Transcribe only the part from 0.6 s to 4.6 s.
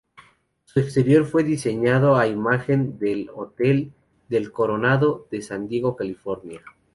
Su exterior fue diseñado a imagen del "Hotel del